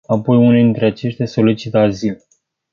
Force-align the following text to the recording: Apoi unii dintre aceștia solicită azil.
Apoi 0.09 0.37
unii 0.37 0.61
dintre 0.63 0.85
aceștia 0.85 1.25
solicită 1.25 1.77
azil. 1.77 2.25